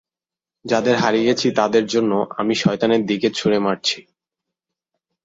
[0.65, 2.11] যাদের হারিয়েছি তাদের জন্য,
[2.37, 3.99] আমি শয়তানের দিকে ছুঁড়ে মারছি!